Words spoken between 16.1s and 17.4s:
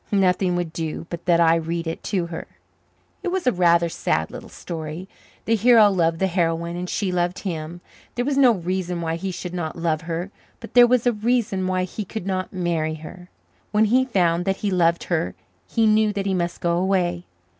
that he must go away.